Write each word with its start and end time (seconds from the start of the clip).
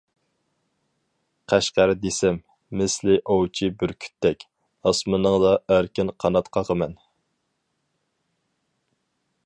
«قەشقەر» 1.51 1.91
دېسەم، 2.05 2.39
مىسلى 2.79 3.17
ئوۋچى 3.33 3.69
بۈركۈتتەك، 3.83 4.47
ئاسمىنىڭدا 4.91 5.53
ئەركىن 5.75 6.11
قانات 6.25 6.51
قاقىمەن. 6.59 6.97